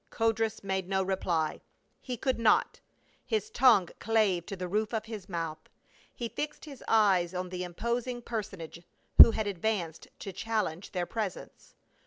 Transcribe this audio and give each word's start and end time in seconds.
Codrus 0.09 0.63
made 0.63 0.89
no 0.89 1.03
reply; 1.03 1.61
he 1.99 2.17
could 2.17 2.39
not, 2.39 2.79
his 3.23 3.51
tongue 3.51 3.87
clave 3.99 4.47
to 4.47 4.55
the 4.55 4.67
roof 4.67 4.95
of 4.95 5.05
his 5.05 5.29
mouth. 5.29 5.59
He 6.11 6.27
fixed 6.27 6.63
liis 6.63 6.81
eyes 6.87 7.35
on 7.35 7.49
the 7.49 7.63
imposing 7.63 8.23
personage 8.23 8.81
who 9.21 9.29
had 9.29 9.45
advanced 9.45 10.07
to 10.17 10.33
chal 10.33 10.63
lenge 10.63 10.89
their 10.91 11.05
presence. 11.05 11.75